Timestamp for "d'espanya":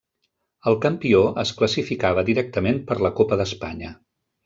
3.43-3.97